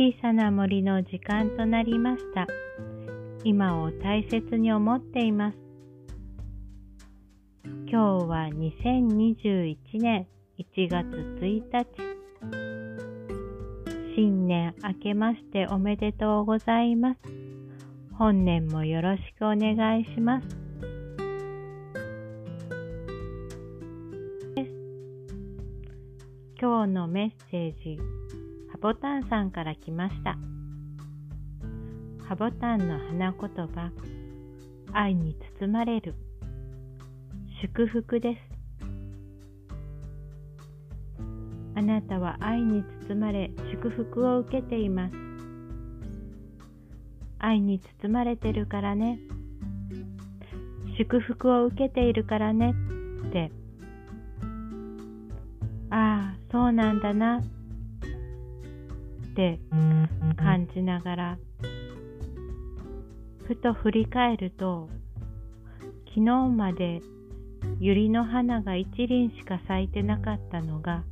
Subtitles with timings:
[0.00, 2.46] 小さな森の時間となりました。
[3.44, 5.58] 今を大切に思っています。
[7.86, 10.26] 今日は2021年
[10.58, 11.06] 1月
[11.42, 11.86] 1日。
[14.16, 17.20] 新年明けましておめでとうございます。
[18.14, 20.48] 本年もよろしくお願いします。
[26.58, 27.98] 今日のメッセージ、
[28.80, 30.36] ボタンさんから来ました。
[32.26, 33.90] ハボタンの花言葉、
[34.92, 36.14] 愛に包まれる。
[37.62, 38.40] 祝福です。
[41.74, 45.14] あなたは愛に包まれ祝福を受けています。
[47.38, 49.18] 愛に包まれてるからね。
[51.00, 52.74] 祝福を受けているからね
[53.26, 53.50] って
[55.88, 57.40] ああそうなんだな
[59.30, 59.60] って
[60.36, 61.38] 感じながら
[63.46, 64.88] ふと振り返ると
[66.08, 67.00] 昨日まで
[67.80, 71.04] 百合の花が一輪しか咲いてなかったのが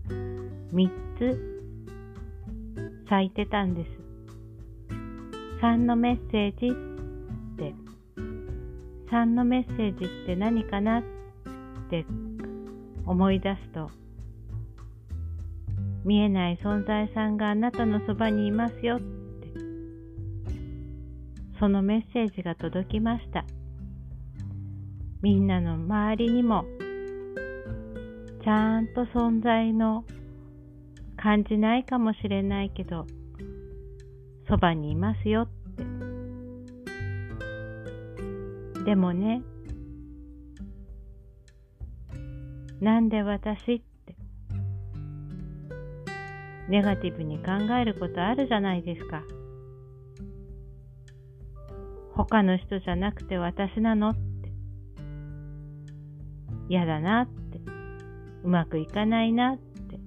[0.73, 1.39] 三つ
[3.09, 4.09] 咲いてたんです。
[5.63, 7.75] 3のメッセージって
[9.11, 11.03] 3のメッセージって何かなっ
[11.91, 12.05] て
[13.07, 13.91] 思い出すと
[16.09, 19.53] 見えない存在さんがあなたのそばにいますよって。
[21.61, 23.45] そのメッセージが届きました。
[25.21, 26.65] みんなの周りにも
[28.43, 30.07] ちゃんと存在の
[31.19, 33.05] 感じないかもしれないけど
[34.49, 35.49] そばにいますよっ
[38.77, 38.85] て。
[38.87, 39.43] でもね
[42.81, 43.83] なんで私
[46.69, 49.23] ネガティブに考えることあるじゃないですか。
[52.15, 54.21] 他の人じゃなくて私なのって。
[56.69, 57.61] 嫌だなって。
[58.45, 59.99] うまくいかないなって。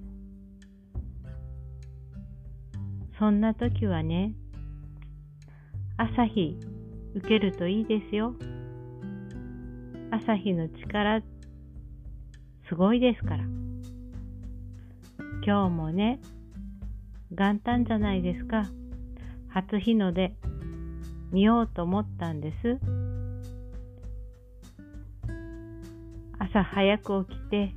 [3.18, 4.34] そんな時はね、
[5.96, 6.58] 朝日
[7.14, 8.34] 受けるといいですよ。
[10.10, 11.22] 朝日の力
[12.68, 13.44] すごいですから。
[15.44, 16.20] 今日もね、
[17.34, 18.66] 元旦じゃないですか。
[19.48, 20.34] 初日の出、
[21.32, 22.78] 見ようと思ったんです。
[26.38, 27.74] 朝早く起きて、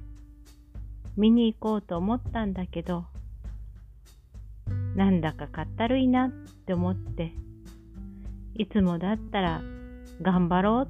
[1.15, 3.05] 見に行こうと思ったんだけど、
[4.97, 6.31] なんだかかったるいなっ
[6.65, 7.31] て思って、
[8.55, 9.61] いつもだったら
[10.21, 10.85] 頑張ろう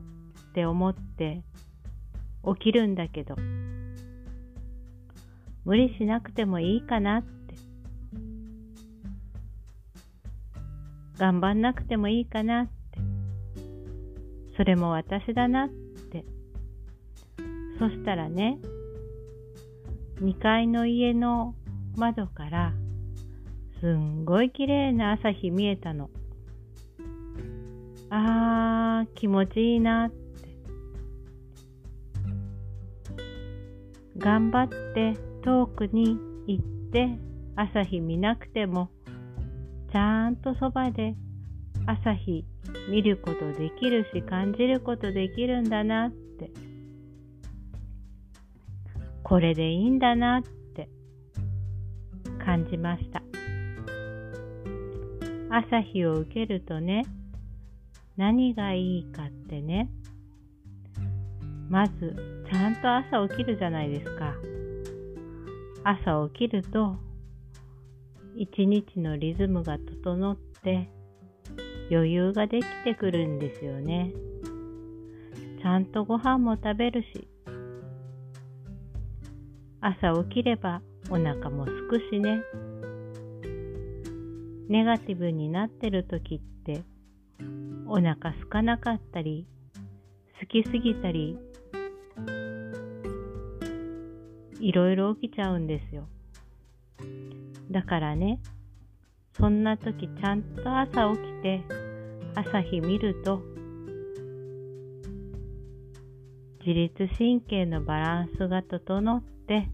[0.49, 1.43] って思って
[2.57, 3.35] 起きるんだけど、
[5.65, 7.44] 無理しなくてもいいかなって。
[11.17, 12.99] 頑張んなくてもいいかなって。
[14.57, 16.25] それも私だなって。
[17.79, 18.59] そしたらね、
[20.21, 21.55] 2階の家の
[21.97, 22.73] 窓から
[23.81, 26.09] すんごい綺麗な朝日見えたの。
[28.09, 30.15] あー、気持ちいいなって。
[34.17, 37.19] 頑張って遠くに行って
[37.55, 38.89] 朝日見なくても
[39.95, 41.15] ちゃんとそばで
[41.85, 42.43] 朝日
[42.89, 46.51] 見ることできるし感じることできるんだなって。
[49.23, 50.41] これでいいんだなっ
[50.75, 50.89] て。
[52.43, 53.23] 感じました。
[55.49, 57.05] 朝日を受けるとね
[58.17, 59.89] 何がいいかってね。
[61.69, 64.33] まず、ちゃんと朝起きるじゃないですか。
[65.85, 66.97] 朝起きると、
[68.37, 70.89] 一日のリズムが整って、
[71.89, 74.11] 余裕ができてくるんですよね。
[75.61, 77.27] ちゃんとご飯も食べるし、
[79.79, 82.41] 朝起きればお腹もすくしね。
[84.67, 86.83] ネガティブになってる時って、
[87.87, 89.47] お腹すかなかったり、
[90.41, 91.37] 好きすぎたり
[94.59, 96.07] いろいろ起きちゃうんですよ。
[97.71, 98.39] だからね、
[99.37, 101.61] そんな時ちゃんと朝起きて
[102.35, 103.41] 朝日見ると
[106.65, 109.69] 自律神経のバランスが整って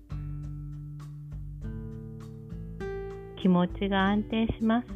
[3.42, 4.88] 気持ちが安定します。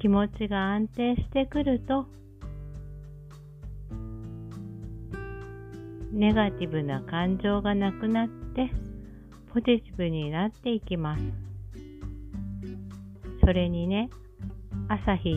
[0.00, 2.06] 気持ちが安定してくると
[6.12, 8.70] ネガティブな感情がなくなって
[9.52, 11.22] ポジティブになっていきます。
[13.44, 14.08] それにね、
[14.88, 15.34] 朝日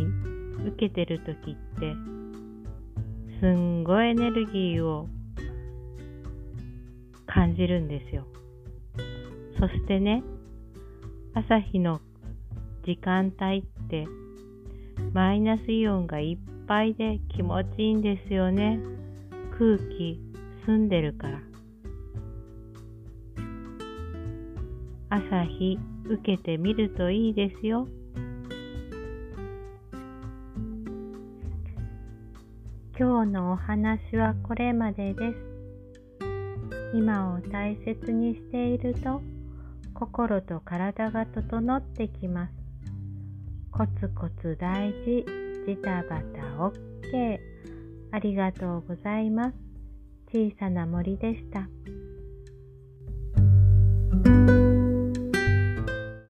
[0.67, 1.93] 受けてる時って、
[3.41, 5.09] すんごいエネルギーを
[7.27, 8.25] 感じるんですよ。
[9.59, 10.23] そしてね、
[11.33, 11.99] 朝日の
[12.85, 14.07] 時間帯って
[15.13, 18.79] マイナスイオンがいっぱいで気持ちいいんですよね。
[19.57, 20.21] 空気
[20.65, 21.54] 澄んでるから。
[25.09, 25.77] 朝日
[26.09, 27.87] 受けてみるといいですよ。
[32.97, 35.37] 今日のお話はこれまでです。
[36.93, 39.21] 今を大切にしていると
[39.93, 42.53] 心と体が整ってきます。
[43.71, 45.25] コツコツ大事、
[45.67, 47.39] ジタバタ OK。
[48.11, 49.55] ありがとうございます。
[50.33, 51.67] 小さな森でした。